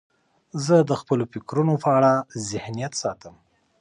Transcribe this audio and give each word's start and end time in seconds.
زه 0.65 0.75
د 0.89 0.91
خپلو 1.01 1.23
فکرونو 1.33 1.73
په 1.83 1.89
اړه 1.97 2.13
ذهنیت 2.49 2.93
ساتم. 3.01 3.35